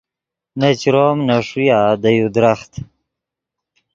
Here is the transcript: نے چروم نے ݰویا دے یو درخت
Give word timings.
نے 0.59 0.69
چروم 0.79 1.17
نے 1.27 1.37
ݰویا 1.47 1.79
دے 2.01 2.09
یو 2.17 2.27
درخت 2.35 2.71